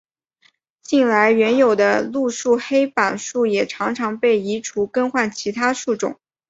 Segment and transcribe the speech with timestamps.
[0.81, 6.19] 近来原有的路树黑板树也常常被移除改换其他树种。